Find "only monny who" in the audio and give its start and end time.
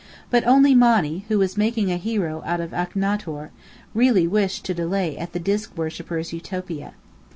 0.47-1.37